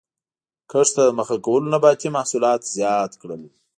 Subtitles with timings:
[0.71, 3.41] کښت ته مخه کولو نباتي محصولات زیات کړل